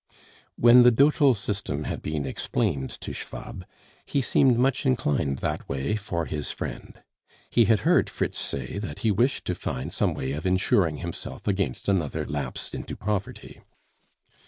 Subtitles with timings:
[0.55, 3.65] When the dotal system had been explained to Schwab,
[4.03, 6.99] he seemed much inclined that way for his friend.
[7.51, 11.47] He had heard Fritz say that he wished to find some way of insuring himself
[11.47, 13.61] against another lapse into poverty.